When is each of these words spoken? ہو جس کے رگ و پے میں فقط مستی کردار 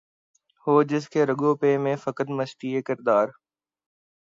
ہو 0.67 0.81
جس 0.83 1.09
کے 1.09 1.25
رگ 1.25 1.41
و 1.41 1.55
پے 1.55 1.77
میں 1.77 1.95
فقط 1.95 2.27
مستی 2.29 2.81
کردار 2.81 3.27